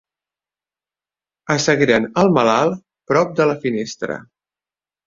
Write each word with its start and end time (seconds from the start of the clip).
Assegueren 1.57 2.09
el 2.23 2.35
malalt 2.39 2.83
prop 3.13 3.39
de 3.43 3.51
la 3.53 3.61
finestra. 3.69 4.23